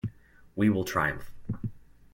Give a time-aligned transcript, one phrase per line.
[0.55, 1.31] We will triumph.